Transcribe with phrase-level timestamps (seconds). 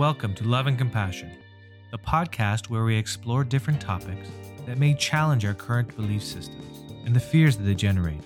[0.00, 1.30] Welcome to Love and Compassion,
[1.90, 4.30] the podcast where we explore different topics
[4.64, 8.22] that may challenge our current belief systems and the fears that they generate.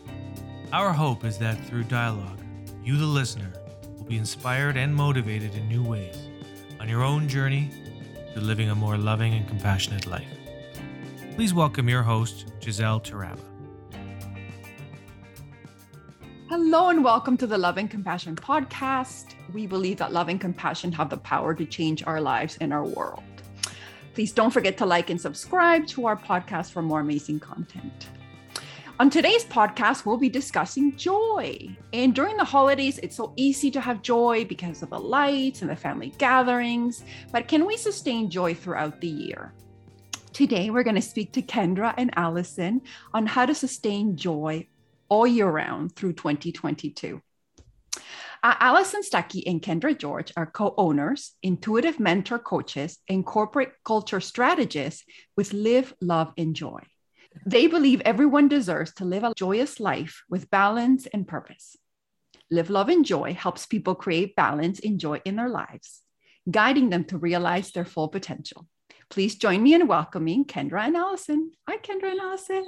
[0.72, 2.38] Our hope is that through dialogue,
[2.84, 3.52] you, the listener,
[3.96, 6.16] will be inspired and motivated in new ways
[6.78, 7.72] on your own journey
[8.34, 10.30] to living a more loving and compassionate life.
[11.34, 13.53] Please welcome your host, Giselle Taraba.
[16.56, 19.34] Hello and welcome to the Love and Compassion podcast.
[19.52, 22.84] We believe that love and compassion have the power to change our lives and our
[22.84, 23.24] world.
[24.14, 28.06] Please don't forget to like and subscribe to our podcast for more amazing content.
[29.00, 31.76] On today's podcast, we'll be discussing joy.
[31.92, 35.68] And during the holidays, it's so easy to have joy because of the lights and
[35.68, 37.02] the family gatherings.
[37.32, 39.52] But can we sustain joy throughout the year?
[40.32, 42.80] Today, we're going to speak to Kendra and Allison
[43.12, 44.68] on how to sustain joy
[45.14, 47.22] all year round through 2022.
[48.42, 54.20] Uh, Allison Stuckey and Kendra George are co owners, intuitive mentor coaches, and corporate culture
[54.20, 55.04] strategists
[55.36, 56.80] with Live, Love, and Joy.
[57.46, 61.76] They believe everyone deserves to live a joyous life with balance and purpose.
[62.50, 66.02] Live, Love, and Joy helps people create balance and joy in their lives,
[66.50, 68.66] guiding them to realize their full potential.
[69.10, 71.52] Please join me in welcoming Kendra and Allison.
[71.68, 72.64] Hi, Kendra and Allison.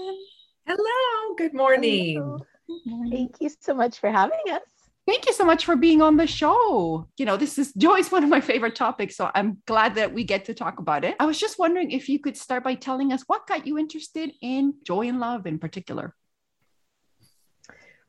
[0.67, 2.17] Hello, good morning.
[2.17, 2.39] Hello.
[2.67, 3.13] Good morning.
[3.13, 4.63] Thank you so much for having us.
[5.07, 7.07] Thank you so much for being on the show.
[7.17, 10.25] You know, this is Joy's one of my favorite topics, so I'm glad that we
[10.25, 11.15] get to talk about it.
[11.21, 14.33] I was just wondering if you could start by telling us what got you interested
[14.43, 16.17] in joy and love in particular.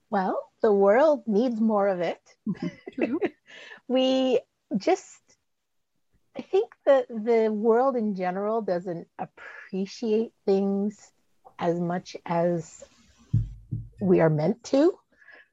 [0.09, 2.21] Well, the world needs more of it.
[2.49, 3.17] Mm-hmm,
[3.87, 4.39] we
[4.75, 5.21] just
[6.35, 11.11] I think that the world in general doesn't appreciate things
[11.59, 12.83] as much as
[13.99, 14.97] we are meant to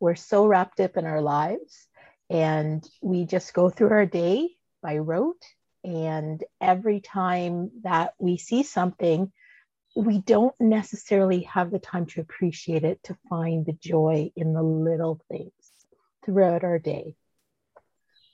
[0.04, 1.86] we're so wrapped up in our lives
[2.28, 4.50] and we just go through our day
[4.82, 5.42] by rote.
[5.82, 9.32] And every time that we see something,
[9.96, 14.62] we don't necessarily have the time to appreciate it, to find the joy in the
[14.62, 15.52] little things
[16.24, 17.14] throughout our day.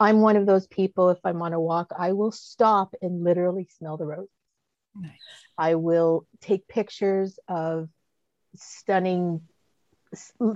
[0.00, 3.68] I'm one of those people, if I'm on a walk, I will stop and literally
[3.78, 4.30] smell the roses.
[4.94, 5.12] Nice.
[5.56, 7.88] I will take pictures of
[8.56, 9.42] stunning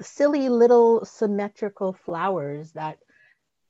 [0.00, 2.99] silly little symmetrical flowers that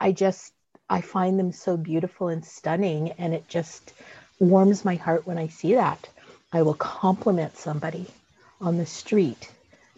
[0.01, 0.53] I just
[0.89, 3.93] I find them so beautiful and stunning and it just
[4.39, 6.09] warms my heart when I see that.
[6.53, 8.07] I will compliment somebody
[8.61, 9.51] on the street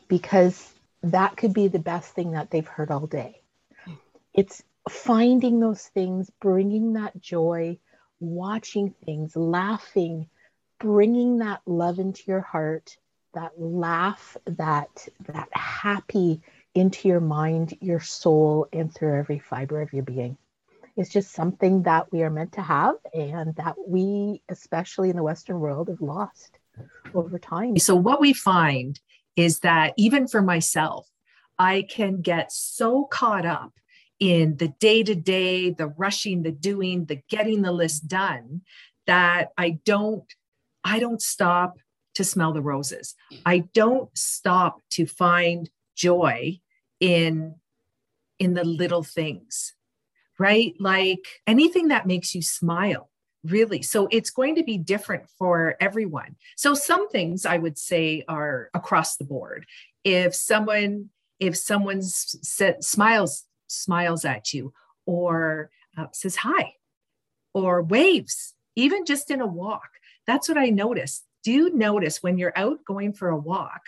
[0.09, 0.73] because
[1.03, 3.41] that could be the best thing that they've heard all day.
[3.85, 3.95] Hmm.
[4.33, 7.79] It's finding those things, bringing that joy,
[8.21, 10.29] watching things, laughing,
[10.79, 12.97] bringing that love into your heart
[13.35, 16.41] that laugh, that that happy
[16.75, 20.37] into your mind, your soul, and through every fiber of your being.
[20.97, 25.23] It's just something that we are meant to have and that we, especially in the
[25.23, 26.59] Western world, have lost
[27.15, 27.79] over time.
[27.79, 28.99] So, what we find
[29.37, 31.07] is that even for myself,
[31.59, 33.73] I can get so caught up
[34.19, 38.63] in the day to day, the rushing, the doing, the getting the list done
[39.07, 40.25] that I don't
[40.87, 41.79] I don't stop
[42.15, 43.15] to smell the roses.
[43.45, 46.61] I don't stop to find joy
[47.01, 47.57] in
[48.39, 49.75] in the little things.
[50.39, 50.75] Right?
[50.79, 53.11] Like anything that makes you smile
[53.45, 58.25] really so it's going to be different for everyone so some things i would say
[58.27, 59.65] are across the board
[60.03, 64.73] if someone if someone smiles smiles at you
[65.05, 66.73] or uh, says hi
[67.55, 69.91] or waves even just in a walk
[70.27, 73.83] that's what i noticed do you notice when you're out going for a walk,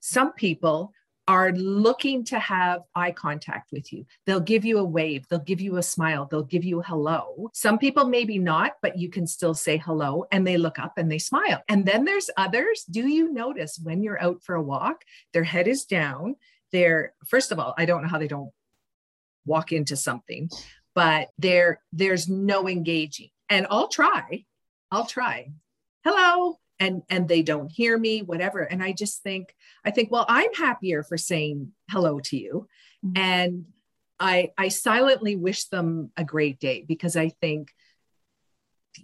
[0.00, 0.92] some people
[1.26, 4.04] are looking to have eye contact with you.
[4.26, 7.48] They'll give you a wave, they'll give you a smile, they'll give you hello.
[7.54, 11.10] Some people maybe not, but you can still say hello and they look up and
[11.10, 11.62] they smile.
[11.66, 12.84] And then there's others.
[12.84, 16.36] Do you notice when you're out for a walk, their head is down?
[16.72, 18.50] They're, first of all, I don't know how they don't
[19.46, 20.50] walk into something,
[20.94, 23.30] but there there's no engaging.
[23.48, 24.44] And I'll try.
[24.90, 25.52] I'll try.
[26.04, 28.60] Hello and and they don't hear me whatever.
[28.60, 29.54] And i just think
[29.84, 32.68] i think well i'm happier for saying hello to you.
[33.04, 33.16] Mm-hmm.
[33.16, 33.64] and
[34.18, 37.70] i i silently wish them a great day because i think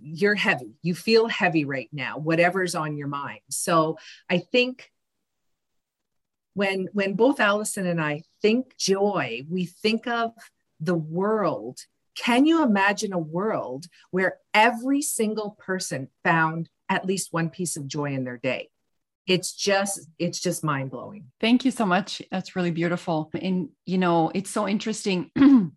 [0.00, 0.74] you're heavy.
[0.82, 3.40] You feel heavy right now whatever's on your mind.
[3.50, 3.98] So
[4.28, 4.90] i think
[6.54, 10.32] when when both allison and i think joy we think of
[10.80, 11.78] the world.
[12.16, 17.86] Can you imagine a world where every single person found at least one piece of
[17.86, 18.68] joy in their day.
[19.26, 22.20] It's just it's just mind blowing thank you so much.
[22.30, 23.30] That's really beautiful.
[23.40, 25.30] And you know it's so interesting.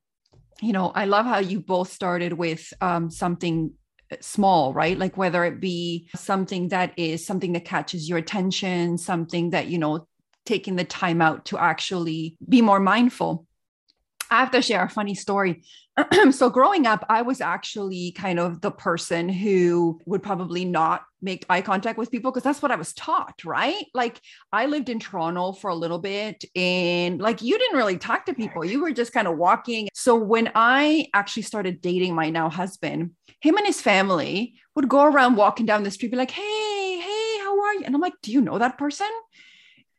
[0.62, 3.74] You know, I love how you both started with um, something
[4.22, 4.98] small, right?
[4.98, 9.78] Like whether it be something that is something that catches your attention, something that, you
[9.78, 10.08] know,
[10.46, 13.46] taking the time out to actually be more mindful.
[14.30, 15.64] I have to share a funny story.
[16.32, 21.46] so growing up, I was actually kind of the person who would probably not make
[21.50, 23.86] eye contact with people because that's what I was taught, right?
[23.94, 24.22] Like
[24.52, 28.34] I lived in Toronto for a little bit and like you didn't really talk to
[28.34, 28.64] people.
[28.64, 29.90] You were just kind of walking.
[29.94, 35.04] So when I actually started dating my now husband, him and his family would go
[35.04, 37.84] around walking down the street, be like, hey, hey, how are you?
[37.86, 39.08] And I'm like, do you know that person?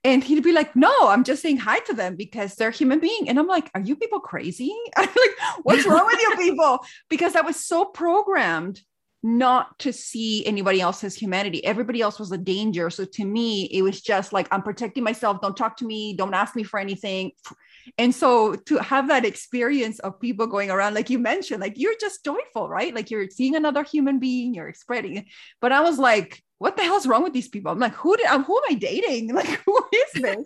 [0.08, 3.28] And he'd be like, No, I'm just saying hi to them because they're human being.
[3.28, 4.75] And I'm like, Are you people crazy?
[4.96, 6.81] I'm like, What's wrong with you people?
[7.10, 8.81] Because I was so programmed
[9.22, 11.62] not to see anybody else's humanity.
[11.64, 12.88] Everybody else was a danger.
[12.88, 15.43] So to me, it was just like, I'm protecting myself.
[15.43, 16.14] Don't talk to me.
[16.14, 17.32] Don't ask me for anything.
[17.96, 21.96] And so to have that experience of people going around, like you mentioned, like you're
[21.99, 22.94] just joyful, right?
[22.94, 25.25] Like you're seeing another human being, you're spreading.
[25.62, 27.70] But I was like, what the hell's wrong with these people?
[27.70, 29.32] I'm like, who did, um, who am I dating?
[29.38, 30.44] Like, who is this?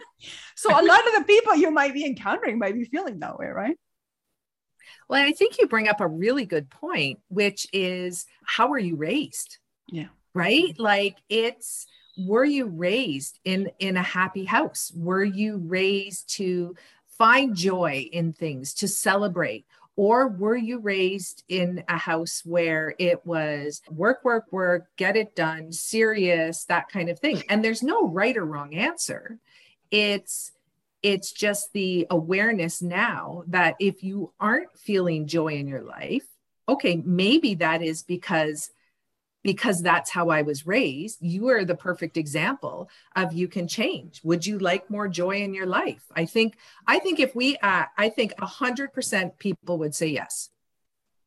[0.54, 3.46] so a lot of the people you might be encountering might be feeling that way,
[3.46, 3.76] right?
[5.08, 8.96] Well, I think you bring up a really good point, which is how are you
[8.96, 9.58] raised?
[9.88, 10.08] Yeah.
[10.34, 10.78] Right?
[10.78, 11.86] Like it's
[12.18, 14.92] were you raised in in a happy house?
[14.94, 16.74] Were you raised to
[17.18, 19.66] find joy in things, to celebrate?
[19.96, 25.36] Or were you raised in a house where it was work, work, work, get it
[25.36, 27.42] done, serious, that kind of thing?
[27.48, 29.38] And there's no right or wrong answer.
[29.90, 30.52] It's
[31.02, 36.24] it's just the awareness now that if you aren't feeling joy in your life,
[36.68, 38.70] okay, maybe that is because
[39.42, 41.18] because that's how I was raised.
[41.20, 44.20] You are the perfect example of you can change.
[44.24, 46.04] Would you like more joy in your life?
[46.14, 46.56] I think
[46.86, 50.50] I think if we uh, I think 100% people would say yes.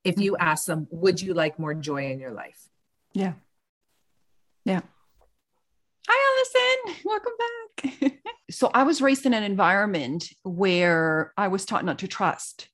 [0.03, 2.69] If you ask them, would you like more joy in your life?
[3.13, 3.33] Yeah.
[4.63, 4.81] Yeah.
[6.07, 8.13] Hi Allison, welcome back.
[8.51, 12.69] so I was raised in an environment where I was taught not to trust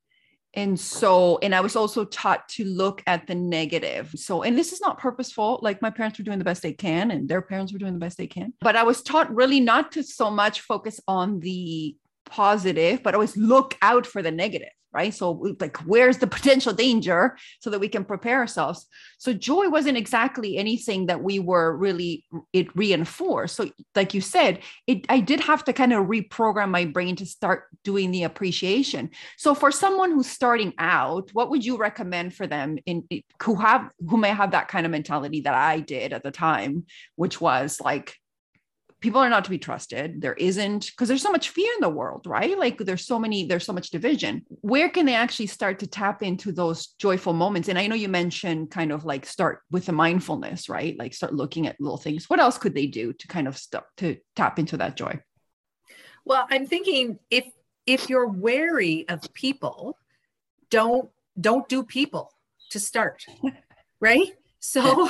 [0.53, 4.12] and so and i was also taught to look at the negative.
[4.15, 7.12] So and this is not purposeful like my parents were doing the best they can
[7.12, 9.92] and their parents were doing the best they can but i was taught really not
[9.94, 11.95] to so much focus on the
[12.25, 15.13] positive but always look out for the negative right?
[15.13, 18.88] So, like, where's the potential danger so that we can prepare ourselves?
[19.18, 23.56] So, joy wasn't exactly anything that we were really it reinforced.
[23.56, 27.25] So, like you said, it I did have to kind of reprogram my brain to
[27.25, 29.12] start doing the appreciation.
[29.38, 33.07] So, for someone who's starting out, what would you recommend for them in
[33.41, 36.85] who have who may have that kind of mentality that I did at the time,
[37.15, 38.18] which was like
[39.01, 40.21] people are not to be trusted.
[40.21, 42.57] There isn't because there's so much fear in the world right?
[42.57, 44.45] Like there's so many there's so much division.
[44.62, 47.68] Where can they actually start to tap into those joyful moments?
[47.68, 50.98] And i know you mentioned kind of like start with the mindfulness right?
[50.98, 52.30] Like start looking at little things.
[52.30, 55.19] What else could they do to kind of start to tap into that joy?
[56.24, 57.45] Well i'm thinking if
[57.88, 59.97] if you're wary of people
[60.69, 61.09] don't
[61.39, 62.31] don't do people
[62.69, 63.25] to start
[64.01, 64.33] right?
[64.59, 65.09] So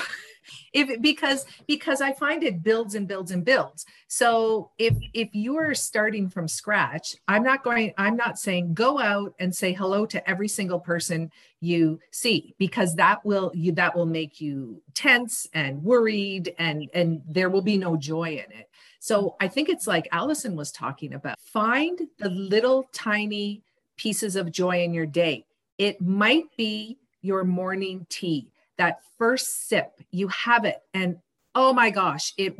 [0.73, 3.85] if because because i find it builds and builds and builds.
[4.07, 9.33] So if if you're starting from scratch i'm not going i'm not saying go out
[9.39, 14.05] and say hello to every single person you see because that will you that will
[14.05, 18.69] make you tense and worried and and there will be no joy in it.
[18.99, 23.63] So i think it's like allison was talking about find the little tiny
[23.97, 25.45] pieces of joy in your day.
[25.77, 31.17] It might be your morning tea that first sip, you have it and
[31.53, 32.55] oh my gosh, it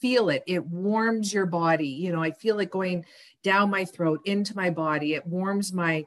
[0.00, 0.42] feel it.
[0.46, 1.88] It warms your body.
[1.88, 3.04] You know, I feel it going
[3.42, 5.14] down my throat into my body.
[5.14, 6.04] It warms my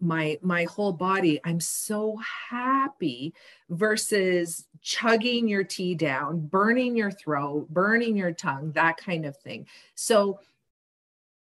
[0.00, 1.40] my my whole body.
[1.44, 2.18] I'm so
[2.50, 3.34] happy
[3.68, 9.66] versus chugging your tea down, burning your throat, burning your tongue, that kind of thing.
[9.94, 10.40] So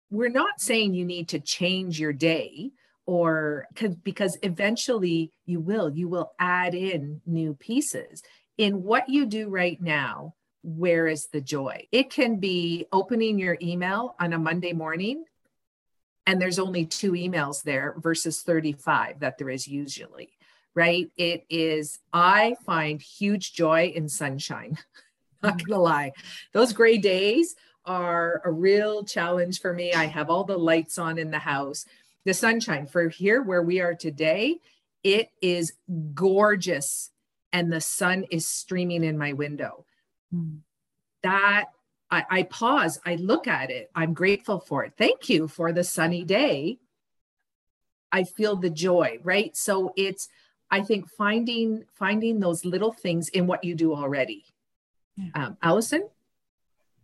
[0.10, 2.72] we're not saying you need to change your day
[3.06, 3.68] or
[4.04, 8.22] because eventually you will you will add in new pieces.
[8.58, 11.88] In what you do right now where is the joy?
[11.92, 15.26] It can be opening your email on a monday morning
[16.28, 20.30] and there's only two emails there versus 35 that there is usually
[20.76, 21.12] right?
[21.18, 24.78] It is i find huge joy in sunshine.
[25.44, 26.12] Not gonna lie.
[26.54, 27.56] Those gray days
[27.86, 29.94] are a real challenge for me.
[29.94, 31.86] I have all the lights on in the house
[32.26, 34.58] the sunshine for here where we are today
[35.04, 35.74] it is
[36.14, 37.12] gorgeous
[37.54, 39.86] and the sun is streaming in my window
[40.34, 40.60] mm.
[41.24, 41.66] that
[42.10, 45.84] I, I pause i look at it i'm grateful for it thank you for the
[45.84, 46.80] sunny day
[48.12, 49.56] I feel the joy, right?
[49.56, 50.28] So it's
[50.70, 54.46] I think finding finding those little things in what you do already.
[55.16, 55.30] Yeah.
[55.46, 56.08] Um, Allison?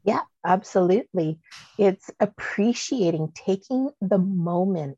[0.08, 1.38] Yeah, absolutely.
[1.78, 4.98] It's appreciating, taking the moment,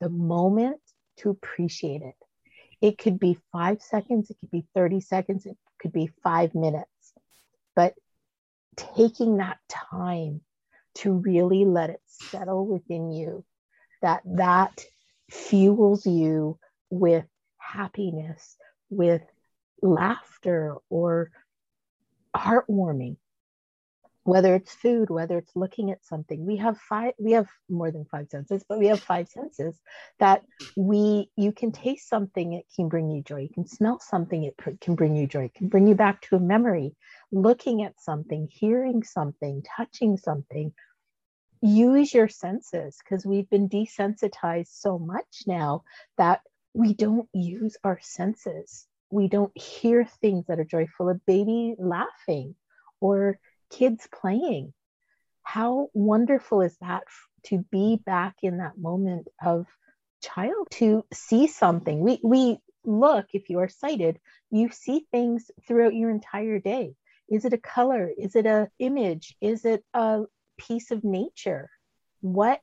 [0.00, 0.80] the moment
[1.18, 2.16] to appreciate it.
[2.82, 6.88] It could be five seconds, it could be 30 seconds, it could be five minutes.
[7.76, 7.94] But
[8.76, 10.40] taking that time
[10.96, 13.44] to really let it settle within you,
[14.02, 14.84] that that
[15.30, 16.58] fuels you
[16.90, 17.24] with
[17.58, 18.56] happiness,
[18.90, 19.22] with
[19.80, 21.30] laughter or
[22.36, 23.16] heartwarming
[24.28, 28.04] whether it's food whether it's looking at something we have five we have more than
[28.04, 29.74] five senses but we have five senses
[30.18, 30.42] that
[30.76, 33.40] we you can taste something it can bring you joy.
[33.40, 35.44] You can smell something it can bring you joy.
[35.44, 36.94] It can bring you back to a memory.
[37.32, 40.72] Looking at something hearing something touching something
[41.60, 45.82] use your senses because we've been desensitized so much now
[46.16, 46.40] that
[46.74, 48.86] we don't use our senses.
[49.10, 51.08] We don't hear things that are joyful.
[51.08, 52.54] A baby laughing
[53.00, 53.38] or
[53.70, 54.72] kids playing.
[55.42, 57.04] How wonderful is that
[57.44, 59.66] to be back in that moment of
[60.22, 62.00] child to see something?
[62.00, 64.18] We, we look, if you are sighted,
[64.50, 66.94] you see things throughout your entire day.
[67.28, 68.10] Is it a color?
[68.16, 69.36] Is it a image?
[69.40, 70.24] Is it a
[70.58, 71.70] piece of nature?
[72.20, 72.60] What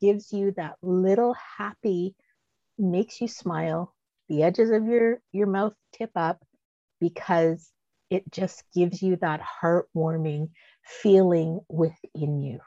[0.00, 2.14] gives you that little happy,
[2.78, 3.94] makes you smile,
[4.28, 6.42] the edges of your, your mouth tip up
[7.00, 7.70] because
[8.10, 10.50] it just gives you that heartwarming
[10.84, 12.60] feeling within you.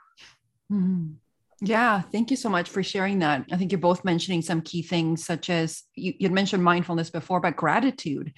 [0.71, 1.13] Mm-hmm.
[1.61, 3.45] Yeah, thank you so much for sharing that.
[3.51, 7.39] I think you're both mentioning some key things, such as you, you'd mentioned mindfulness before,
[7.39, 8.33] but gratitude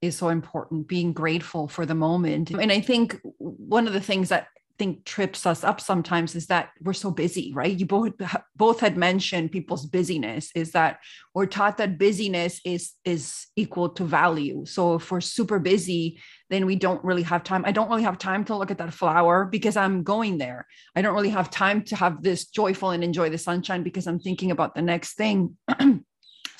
[0.00, 2.50] is so important, being grateful for the moment.
[2.50, 4.46] And I think one of the things that
[4.80, 7.78] think trips us up sometimes is that we're so busy right?
[7.78, 8.12] You both
[8.56, 11.00] both had mentioned people's busyness is that
[11.34, 14.64] we're taught that busyness is is equal to value.
[14.64, 16.18] So if we're super busy
[16.48, 17.64] then we don't really have time.
[17.66, 20.66] I don't really have time to look at that flower because i'm going there.
[20.96, 24.20] I don't really have time to have this joyful and enjoy the sunshine because i'm
[24.20, 25.58] thinking about the next thing.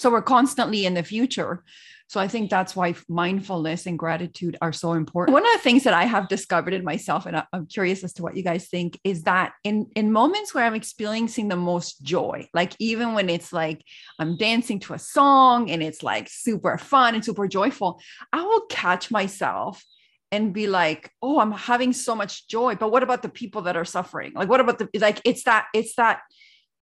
[0.01, 1.63] So we're constantly in the future
[2.11, 5.33] so I think that's why mindfulness and gratitude are so important.
[5.33, 8.25] One of the things that I have discovered in myself, and I'm curious as to
[8.25, 12.49] what you guys think, is that in, in moments where I'm experiencing the most joy,
[12.53, 13.85] like even when it's like
[14.19, 18.01] I'm dancing to a song and it's like super fun and super joyful,
[18.33, 19.81] I will catch myself
[20.33, 22.75] and be like, oh, I'm having so much joy.
[22.75, 24.33] But what about the people that are suffering?
[24.35, 26.23] Like, what about the like it's that, it's that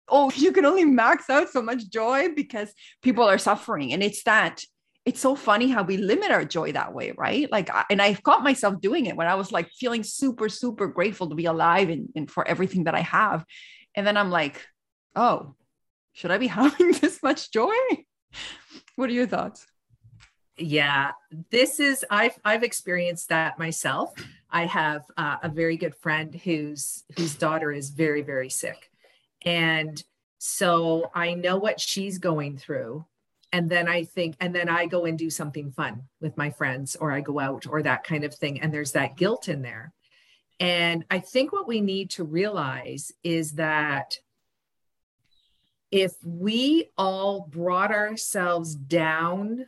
[0.09, 3.93] oh, you can only max out so much joy because people are suffering.
[3.93, 4.63] And it's that
[5.05, 7.51] it's so funny how we limit our joy that way, right?
[7.51, 11.27] Like, and I've caught myself doing it when I was like feeling super, super grateful
[11.29, 13.45] to be alive and, and for everything that I have.
[13.95, 14.65] And then I'm like,
[15.15, 15.55] oh,
[16.13, 17.73] should I be having this much joy?
[18.95, 19.65] What are your thoughts?
[20.55, 21.11] Yeah,
[21.49, 24.13] this is I've I've experienced that myself.
[24.51, 28.91] I have uh, a very good friend whose whose daughter is very very sick,
[29.43, 30.01] and
[30.37, 33.03] so I know what she's going through
[33.53, 36.95] and then I think, and then I go and do something fun with my friends,
[36.95, 38.59] or I go out, or that kind of thing.
[38.59, 39.93] And there's that guilt in there.
[40.59, 44.17] And I think what we need to realize is that
[45.91, 49.65] if we all brought ourselves down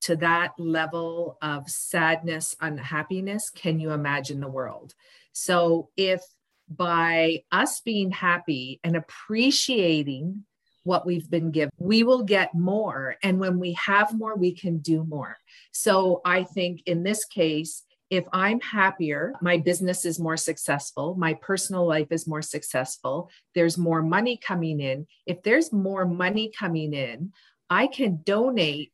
[0.00, 4.94] to that level of sadness, unhappiness, can you imagine the world?
[5.32, 6.22] So if
[6.68, 10.44] by us being happy and appreciating
[10.88, 11.70] what we've been given.
[11.78, 13.16] We will get more.
[13.22, 15.36] And when we have more, we can do more.
[15.70, 21.34] So I think in this case, if I'm happier, my business is more successful, my
[21.34, 25.06] personal life is more successful, there's more money coming in.
[25.26, 27.32] If there's more money coming in,
[27.68, 28.92] I can donate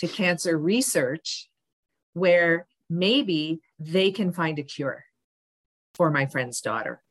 [0.00, 1.48] to cancer research
[2.12, 5.04] where maybe they can find a cure
[5.94, 7.02] for my friend's daughter,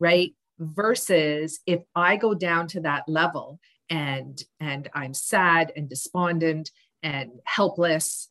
[0.00, 0.32] right?
[0.58, 3.60] Versus if i go down to that level
[3.90, 6.70] and and i'm sad and despondent
[7.02, 8.28] and helpless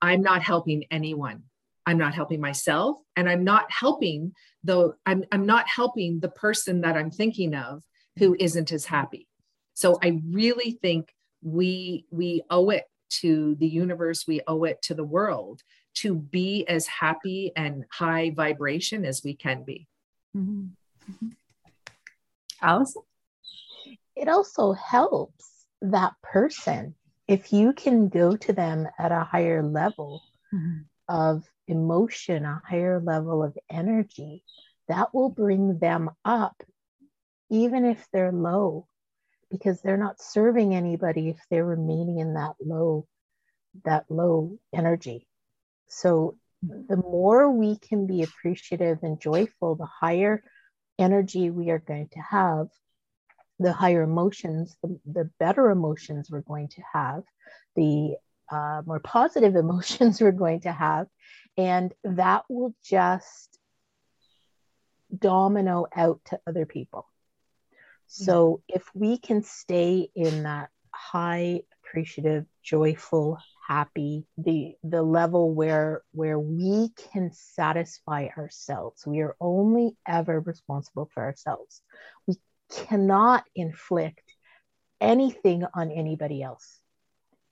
[0.00, 1.42] i'm not helping anyone.
[1.86, 6.82] I'm not helping myself and i'm not helping though I'm, I'm not helping the person
[6.82, 7.82] that i'm thinking of
[8.18, 9.26] who isn't as happy.
[9.74, 14.94] So i really think we we owe it to the universe we owe it to
[14.94, 15.62] the world
[15.94, 19.86] to be as happy and high vibration as we can be
[20.36, 20.66] Mm-hmm.
[21.10, 21.28] Mm-hmm.
[22.62, 23.02] Allison?
[24.16, 26.94] It also helps that person
[27.28, 30.78] if you can go to them at a higher level mm-hmm.
[31.08, 34.42] of emotion, a higher level of energy,
[34.88, 36.62] that will bring them up
[37.50, 38.86] even if they're low,
[39.50, 43.06] because they're not serving anybody if they're remaining in that low,
[43.84, 45.26] that low energy.
[45.86, 50.42] So the more we can be appreciative and joyful, the higher
[50.98, 52.68] energy we are going to have,
[53.58, 57.22] the higher emotions, the, the better emotions we're going to have,
[57.76, 58.16] the
[58.50, 61.06] uh, more positive emotions we're going to have.
[61.56, 63.58] And that will just
[65.16, 67.06] domino out to other people.
[68.06, 73.38] So if we can stay in that high, appreciative, joyful,
[73.68, 79.06] happy, the the level where where we can satisfy ourselves.
[79.06, 81.82] We are only ever responsible for ourselves.
[82.26, 82.36] We
[82.72, 84.24] cannot inflict
[85.00, 86.80] anything on anybody else.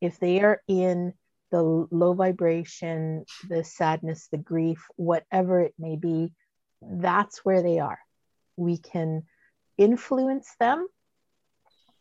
[0.00, 1.12] If they are in
[1.50, 6.32] the low vibration, the sadness, the grief, whatever it may be,
[6.82, 7.98] that's where they are.
[8.56, 9.24] We can
[9.78, 10.86] influence them,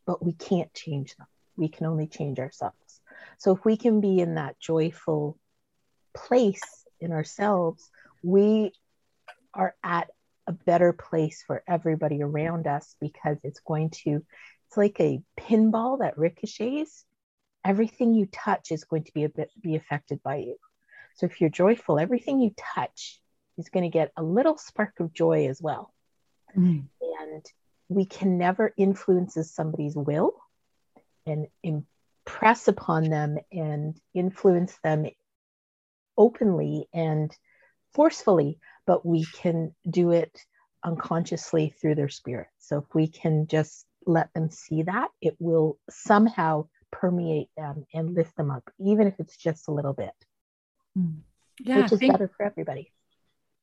[0.05, 1.27] but we can't change them.
[1.57, 2.77] We can only change ourselves.
[3.37, 5.37] So if we can be in that joyful
[6.13, 7.89] place in ourselves,
[8.23, 8.71] we
[9.53, 10.09] are at
[10.47, 14.23] a better place for everybody around us because it's going to,
[14.67, 17.05] it's like a pinball that ricochets.
[17.63, 20.57] Everything you touch is going to be a bit be affected by you.
[21.15, 23.19] So if you're joyful, everything you touch
[23.57, 25.93] is going to get a little spark of joy as well.
[26.55, 26.83] Mm.
[27.01, 27.45] And
[27.89, 30.33] we can never influence somebody's will
[31.25, 31.47] and
[32.25, 35.05] impress upon them and influence them
[36.17, 37.35] openly and
[37.93, 40.37] forcefully, but we can do it
[40.83, 42.47] unconsciously through their spirit.
[42.59, 48.13] So if we can just let them see that, it will somehow permeate them and
[48.13, 50.13] lift them up, even if it's just a little bit.
[50.97, 51.17] Mm.
[51.59, 52.91] Yeah, which is better for everybody.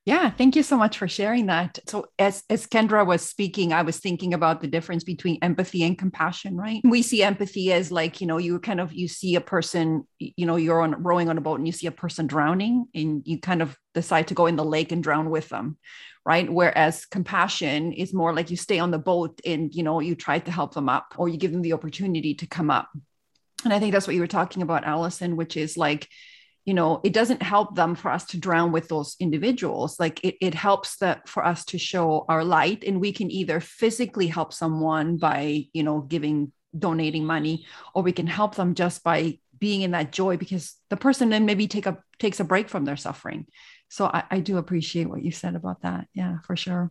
[0.05, 1.79] Yeah, thank you so much for sharing that.
[1.87, 5.97] So as as Kendra was speaking, I was thinking about the difference between empathy and
[5.97, 6.81] compassion, right?
[6.83, 10.45] We see empathy as like, you know, you kind of you see a person, you
[10.45, 13.39] know, you're on rowing on a boat and you see a person drowning and you
[13.39, 15.79] kind of decide to go in the lake and drown with them,
[16.27, 16.53] right?
[16.53, 20.41] Whereas compassion is more like you stay on the boat and, you know, you try
[20.41, 22.89] to help them up or you give them the opportunity to come up.
[23.65, 26.09] And I think that's what you were talking about, Allison, which is like
[26.65, 30.37] you know it doesn't help them for us to drown with those individuals like it,
[30.41, 34.53] it helps that for us to show our light and we can either physically help
[34.53, 39.83] someone by you know giving donating money or we can help them just by being
[39.83, 42.97] in that joy because the person then maybe take a takes a break from their
[42.97, 43.47] suffering
[43.89, 46.91] so i, I do appreciate what you said about that yeah for sure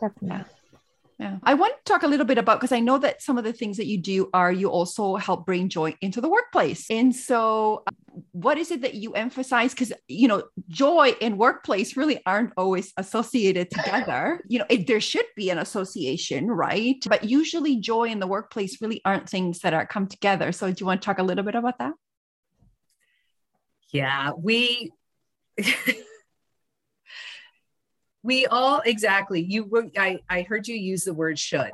[0.00, 0.44] definitely yeah.
[1.16, 1.38] Yeah.
[1.44, 3.52] I want to talk a little bit about because I know that some of the
[3.52, 6.90] things that you do are you also help bring joy into the workplace.
[6.90, 7.84] And so
[8.32, 9.72] what is it that you emphasize?
[9.72, 14.40] Because you know joy and workplace really aren't always associated together.
[14.48, 17.02] You know it, there should be an association right?
[17.08, 20.52] But usually joy in the workplace really aren't things that are come together.
[20.52, 21.92] So do you want to talk a little bit about that?
[23.92, 24.92] Yeah we
[28.22, 29.42] we all exactly.
[29.42, 31.72] You I, I heard you use the word should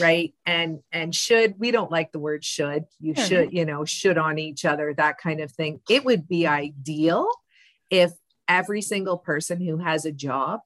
[0.00, 0.34] right?
[0.46, 2.86] And and should we don't like the word should.
[3.00, 3.24] You mm-hmm.
[3.24, 5.80] should you know should on each other that kind of thing.
[5.88, 7.28] It would be ideal
[7.90, 8.12] if
[8.48, 10.60] every single person who has a job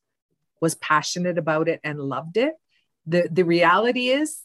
[0.60, 2.54] was passionate about it and loved it.
[3.06, 4.42] The the reality is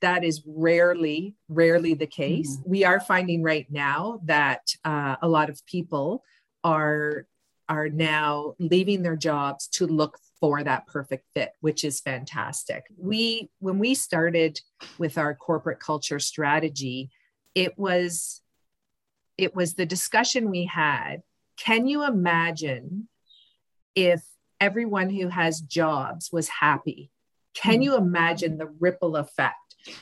[0.00, 2.56] that is rarely rarely the case.
[2.56, 2.70] Mm-hmm.
[2.70, 6.22] we are finding right now that uh, a lot of people
[6.64, 7.26] are
[7.68, 12.84] are now leaving their jobs to look for that perfect fit, which is fantastic.
[12.96, 14.60] We, when we started
[14.98, 17.10] with our corporate culture strategy,
[17.54, 18.42] it was,
[19.38, 21.22] it was the discussion we had.
[21.56, 23.08] Can you imagine
[23.94, 24.22] if
[24.60, 27.10] everyone who has jobs was happy?
[27.54, 29.56] Can you imagine the ripple effect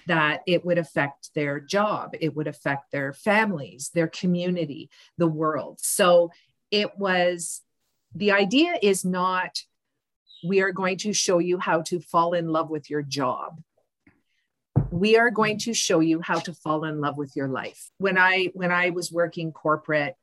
[0.07, 2.11] that it would affect their job?
[2.21, 5.79] It would affect their families, their community, the world.
[5.81, 6.33] So
[6.73, 7.63] it was
[8.15, 9.63] the idea is not
[10.45, 13.63] we are going to show you how to fall in love with your job.
[14.91, 17.91] We are going to show you how to fall in love with your life.
[17.99, 20.17] When i when i was working corporate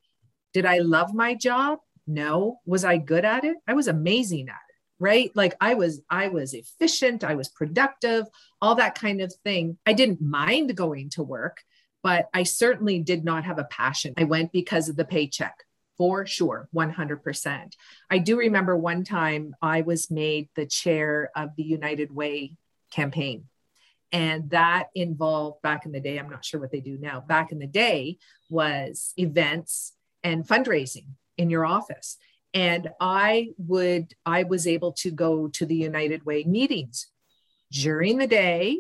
[0.54, 1.80] did i love my job?
[2.06, 2.60] No.
[2.66, 3.58] Was i good at it?
[3.68, 5.32] I was amazing at it right?
[5.34, 8.28] Like i was i was efficient i was productive
[8.62, 9.78] all that kind of thing.
[9.86, 11.64] I didn't mind going to work
[12.04, 14.14] but i certainly did not have a passion.
[14.18, 15.56] I went because of the paycheck
[15.98, 17.74] for sure 100%
[18.10, 22.56] i do remember one time i was made the chair of the united way
[22.92, 23.46] campaign
[24.12, 27.52] and that involved back in the day i'm not sure what they do now back
[27.52, 28.18] in the day
[28.50, 31.06] was events and fundraising
[31.38, 32.18] in your office
[32.54, 37.08] and i would i was able to go to the united way meetings
[37.72, 38.78] during the day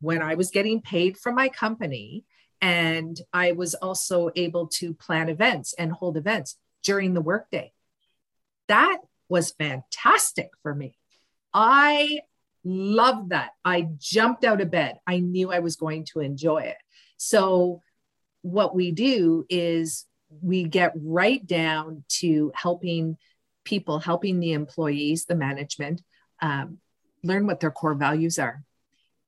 [0.00, 2.24] when I was getting paid from my company.
[2.60, 7.72] And I was also able to plan events and hold events during the workday.
[8.68, 10.96] That was fantastic for me.
[11.52, 12.20] I
[12.64, 13.50] loved that.
[13.64, 14.98] I jumped out of bed.
[15.06, 16.76] I knew I was going to enjoy it.
[17.16, 17.82] So,
[18.42, 20.06] what we do is
[20.42, 23.16] we get right down to helping
[23.64, 26.02] people, helping the employees, the management,
[26.40, 26.78] um,
[27.24, 28.62] learn what their core values are.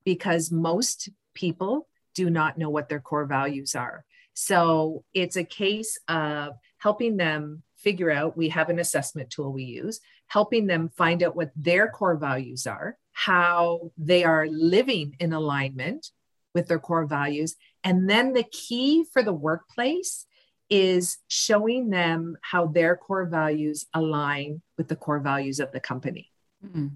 [0.04, 1.87] Because most people
[2.20, 4.04] do not know what their core values are.
[4.34, 8.36] So, it's a case of helping them figure out.
[8.36, 12.66] We have an assessment tool we use, helping them find out what their core values
[12.66, 16.10] are, how they are living in alignment
[16.54, 17.56] with their core values.
[17.84, 20.26] And then the key for the workplace
[20.70, 26.30] is showing them how their core values align with the core values of the company.
[26.64, 26.88] Mm-hmm.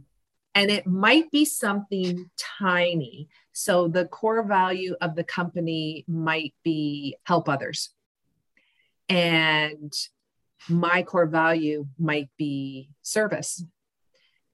[0.54, 3.28] And it might be something tiny.
[3.52, 7.90] So the core value of the company might be help others.
[9.08, 9.92] And
[10.68, 13.64] my core value might be service.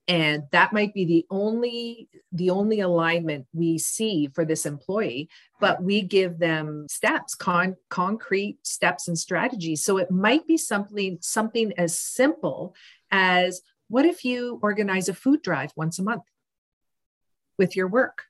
[0.08, 5.28] And that might be the only the only alignment we see for this employee
[5.60, 9.84] but we give them steps con- concrete steps and strategies.
[9.84, 12.74] So it might be something something as simple
[13.10, 16.22] as what if you organize a food drive once a month
[17.58, 18.27] with your work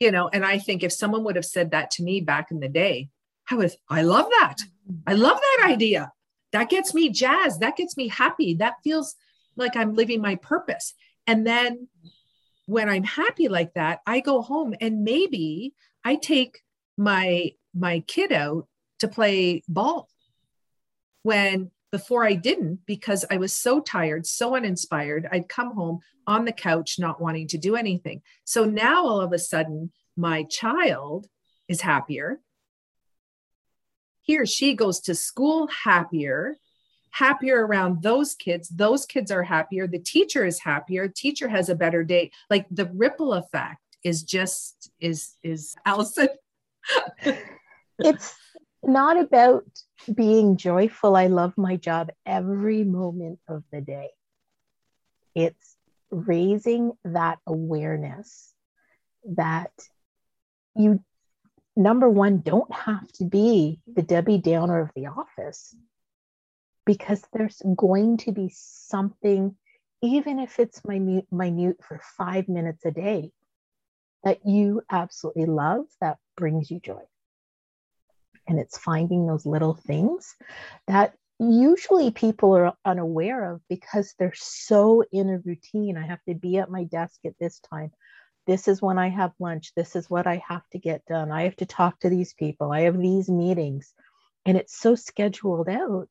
[0.00, 2.60] you know and i think if someone would have said that to me back in
[2.60, 3.08] the day
[3.50, 4.56] i was i love that
[5.06, 6.12] i love that idea
[6.52, 9.16] that gets me jazzed that gets me happy that feels
[9.58, 10.94] like I'm living my purpose.
[11.26, 11.88] And then
[12.66, 16.62] when I'm happy like that, I go home and maybe I take
[16.96, 18.66] my my kid out
[19.00, 20.08] to play ball.
[21.22, 26.44] When before I didn't because I was so tired, so uninspired, I'd come home on
[26.44, 28.22] the couch not wanting to do anything.
[28.44, 31.26] So now all of a sudden my child
[31.68, 32.40] is happier.
[34.20, 36.56] He or she goes to school happier
[37.10, 38.68] happier around those kids.
[38.68, 39.86] Those kids are happier.
[39.86, 41.08] The teacher is happier.
[41.08, 42.30] Teacher has a better day.
[42.50, 46.28] Like the ripple effect is just is is allison.
[48.00, 48.32] It's
[48.82, 49.64] not about
[50.14, 54.08] being joyful i love my job every moment of the day
[55.34, 55.76] it's
[56.10, 58.54] raising that awareness
[59.24, 59.72] that
[60.74, 61.02] you
[61.76, 65.74] number one don't have to be the debbie downer of the office
[66.88, 69.54] because there's going to be something,
[70.02, 73.30] even if it's minute, minute for five minutes a day,
[74.24, 77.02] that you absolutely love that brings you joy.
[78.48, 80.34] And it's finding those little things
[80.86, 85.96] that usually people are unaware of because they're so in a routine.
[85.96, 87.92] I have to be at my desk at this time.
[88.46, 89.72] This is when I have lunch.
[89.76, 91.30] This is what I have to get done.
[91.30, 92.72] I have to talk to these people.
[92.72, 93.92] I have these meetings.
[94.46, 96.08] And it's so scheduled out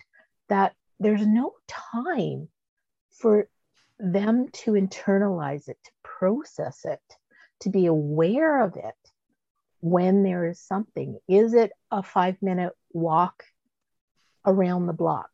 [0.47, 2.47] that there's no time
[3.09, 3.49] for
[3.99, 7.01] them to internalize it, to process it,
[7.61, 8.95] to be aware of it
[9.79, 11.19] when there is something.
[11.27, 13.43] Is it a five minute walk
[14.45, 15.29] around the block?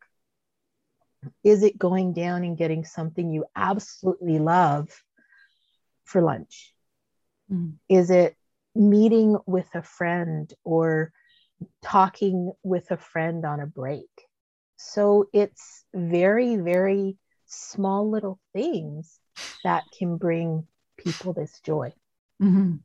[1.44, 4.90] Is it going down and getting something you absolutely love
[6.04, 6.74] for lunch?
[7.52, 7.76] Mm.
[7.88, 8.36] Is it
[8.76, 11.12] meeting with a friend or
[11.82, 14.10] talking with a friend on a break?
[14.76, 19.20] So it's very, very small little things
[19.64, 21.94] that can bring people this joy.
[22.42, 22.76] Mm-hmm.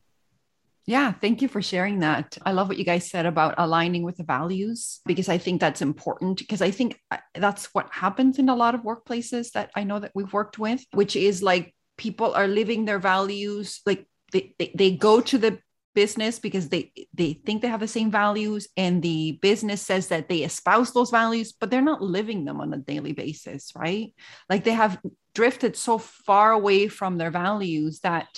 [0.88, 2.38] Yeah, thank you for sharing that.
[2.46, 5.82] I love what you guys said about aligning with the values because I think that's
[5.82, 9.84] important because I think uh, that's what happens in a lot of workplaces that I
[9.84, 14.54] know that we've worked with, which is like people are living their values like they,
[14.58, 15.58] they, they go to the
[15.94, 20.30] business because they they think they have the same values and the business says that
[20.30, 24.14] they espouse those values but they're not living them on a daily basis right
[24.48, 25.00] like they have
[25.34, 28.28] drifted so far away from their values that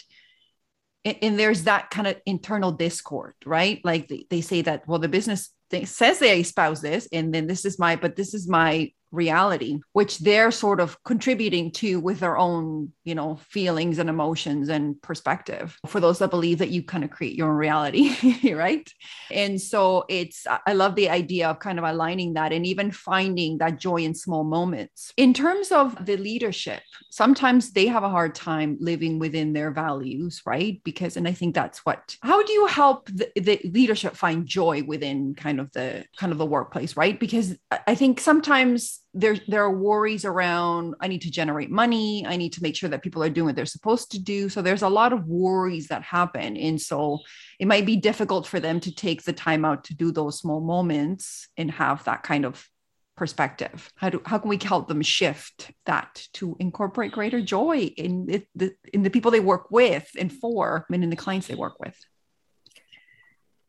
[1.04, 3.80] and, there's that kind of internal discord right?
[3.84, 5.50] Like they, they say that well the business
[5.84, 10.18] says they espouse this and then this is my but this is my reality which
[10.18, 15.76] they're sort of contributing to with their own you know feelings and emotions and perspective.
[15.86, 18.10] For those that believe that you kind of create your own reality
[18.54, 18.88] right?
[19.30, 23.58] And so it's i love the idea of kind of aligning that and even finding
[23.58, 25.12] that joy in small moments.
[25.16, 30.42] In terms of the leadership sometimes they have a hard time living within their values
[30.46, 30.80] right?
[30.84, 34.82] Because and i think that's what how do you help the, the leadership find joy
[34.84, 37.18] within kind of the kind of the workplace right?
[37.18, 42.36] Because i think sometimes there there are worries around i need to generate money i
[42.36, 44.48] need to make sure that people are doing what they're supposed to do.
[44.48, 46.56] So there's a lot of worries that happen.
[46.56, 47.20] And so
[47.58, 50.60] it might be difficult for them to take the time out to do those small
[50.60, 52.68] moments and have that kind of
[53.16, 53.90] perspective.
[53.96, 58.48] How do how can we help them shift that to incorporate greater joy in it,
[58.54, 61.78] the in the people they work with and for and in the clients they work
[61.78, 61.96] with?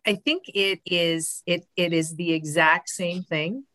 [0.05, 3.65] I think it is it it is the exact same thing.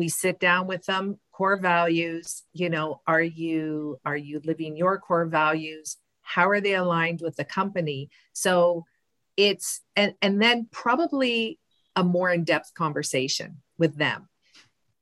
[0.00, 4.98] We sit down with them, core values, you know, are you are you living your
[4.98, 5.98] core values?
[6.22, 8.08] How are they aligned with the company?
[8.32, 8.86] So
[9.36, 11.58] it's and and then probably
[11.94, 14.30] a more in-depth conversation with them.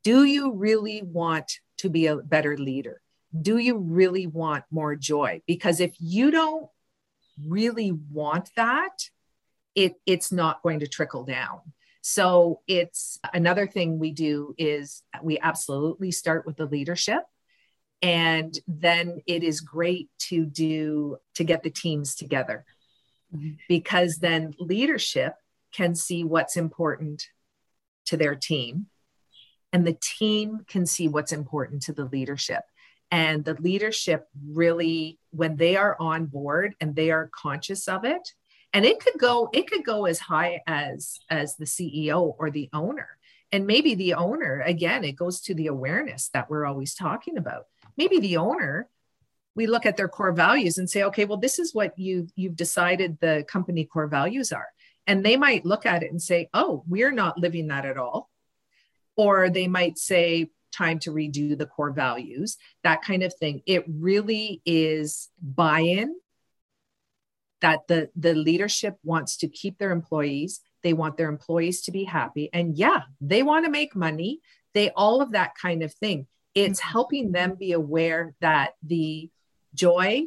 [0.03, 3.01] Do you really want to be a better leader?
[3.41, 5.43] Do you really want more joy?
[5.47, 6.69] Because if you don't
[7.47, 9.11] really want that,
[9.77, 11.61] it it's not going to trickle down
[12.11, 17.23] so it's another thing we do is we absolutely start with the leadership.
[18.01, 22.65] And then it is great to do to get the teams together.
[23.35, 23.57] Mm-hmm.
[23.69, 25.35] because then leadership
[25.71, 27.27] can see what's important
[28.07, 28.87] to their team.
[29.71, 32.63] And the team can see what's important to the leadership.
[33.11, 38.33] And the leadership really when they are on board and they are conscious of it
[38.79, 42.71] and it could go it could go as high as as the ceo or the
[42.73, 43.09] owner.
[43.51, 47.65] And maybe the owner again it goes to the awareness that we're always talking about.
[47.97, 48.89] Maybe the owner
[49.57, 52.55] we look at their core values and say okay well this is what you you've
[52.55, 54.69] decided the company core values are.
[55.09, 58.31] And they might look at it and say oh we're not living that at all.
[59.17, 63.61] Or they might say time to redo the core values that kind of thing.
[63.67, 66.15] It really is buy-in
[67.61, 70.61] that the the leadership wants to keep their employees.
[70.83, 72.51] They want their employees to be happy.
[72.53, 74.41] And yeah they want to make money.
[74.75, 76.27] They all of that kind of thing.
[76.55, 76.91] It's mm-hmm.
[76.91, 79.31] helping them be aware that the
[79.75, 80.25] joy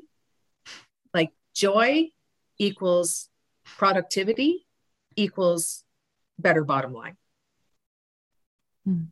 [1.13, 2.10] like joy
[2.58, 3.30] equals
[3.65, 4.67] productivity
[5.15, 5.84] equals
[6.38, 7.17] better bottom line.
[8.88, 9.08] Mm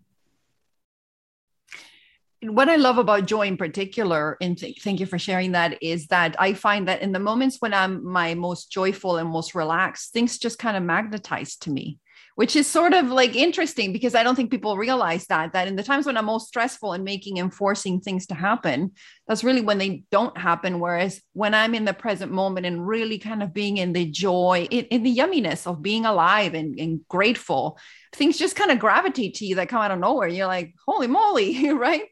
[2.42, 6.08] what I love about joy in particular, and th- thank you for sharing that, is
[6.08, 10.14] that I find that in the moments when I'm my most joyful and most relaxed,
[10.14, 11.98] things just kind of magnetize to me
[12.40, 15.76] which is sort of like interesting because I don't think people realize that that in
[15.76, 18.94] the times when I'm most stressful and making and forcing things to happen,
[19.28, 20.80] that's really when they don't happen.
[20.80, 24.68] Whereas when I'm in the present moment and really kind of being in the joy,
[24.72, 27.78] in, in the yumminess of being alive and, and grateful,
[28.14, 30.30] things just kind of gravitate to you that come out of nowhere.
[30.30, 32.04] You're like, holy moly, right?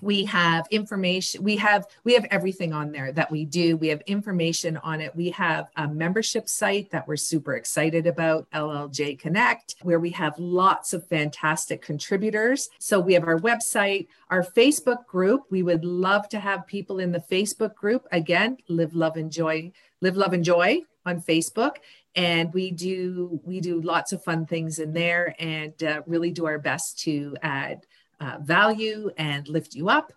[0.00, 3.76] we have information we have we have everything on there that we do.
[3.76, 5.14] We have information on it.
[5.14, 10.38] We have a membership site that we're super excited about llj connect where we have
[10.38, 12.70] lots of fantastic contributors.
[12.78, 15.42] So we have our website our facebook group.
[15.50, 18.06] We would love to have people in the facebook group.
[18.12, 21.76] Again live love and joy live love and joy on facebook.
[22.14, 26.46] And we do we do lots of fun things in there and uh, really do
[26.46, 27.86] our best to add
[28.20, 30.12] uh, value and lift you up.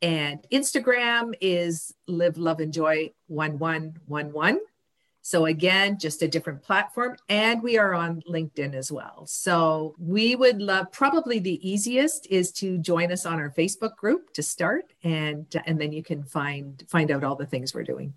[0.00, 4.60] And Instagram is live, love, and joy 1111.
[5.22, 7.16] So, again, just a different platform.
[7.28, 9.26] And we are on LinkedIn as well.
[9.26, 14.32] So, we would love probably the easiest is to join us on our Facebook group
[14.34, 14.92] to start.
[15.02, 18.14] And, and then you can find, find out all the things we're doing.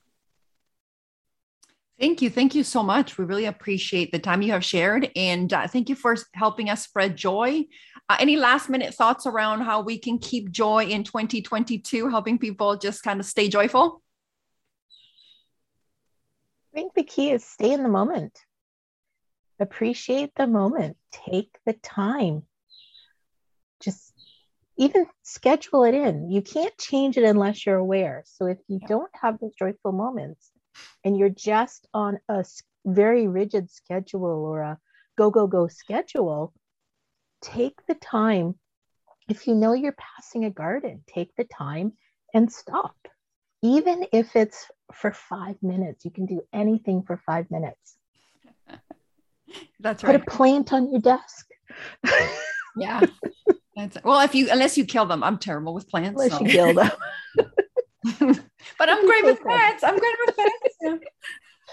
[2.02, 2.32] Thank you.
[2.32, 3.20] Thank you so much.
[3.20, 5.12] We really appreciate the time you have shared.
[5.16, 7.66] And uh, thank you for helping us spread joy
[8.12, 12.76] uh, any last minute thoughts around how we can keep joy in 2022, helping people
[12.76, 14.02] just kind of stay joyful?
[16.74, 18.38] I think the key is stay in the moment.
[19.62, 20.98] Appreciate the moment.
[21.14, 22.44] Take the time.
[23.82, 24.12] Just
[24.78, 26.30] even schedule it in.
[26.30, 28.24] You can't change it unless you're aware.
[28.26, 30.51] So if you don't have those joyful moments
[31.04, 32.46] and you're just on a
[32.86, 34.78] very rigid schedule or a
[35.18, 36.54] go, go, go schedule,
[37.42, 38.56] take the time.
[39.30, 41.94] If you know you're passing a garden, take the time
[42.34, 42.96] and stop.
[43.62, 47.98] Even if it's for five minutes, you can do anything for five minutes.
[49.80, 50.14] That's right.
[50.14, 51.48] Put a plant on your desk.
[52.76, 53.02] yeah.
[53.76, 56.10] That's, well, if you unless you kill them, I'm terrible with plants.
[56.10, 56.42] Unless so.
[56.42, 56.92] you kill them.
[58.78, 59.84] but I'm great with pets.
[59.84, 60.76] I'm great with pets.
[60.82, 60.96] Yeah.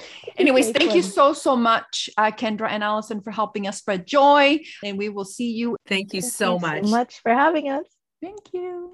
[0.39, 4.61] Anyways, thank you so, so much, uh, Kendra and Allison, for helping us spread joy.
[4.85, 5.77] And we will see you.
[5.87, 6.85] Thank you Thank so you much.
[6.85, 7.85] so much for having us.
[8.21, 8.93] Thank you.